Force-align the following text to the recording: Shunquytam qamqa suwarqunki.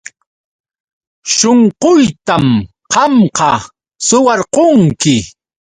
Shunquytam 1.33 2.47
qamqa 2.93 3.51
suwarqunki. 4.07 5.15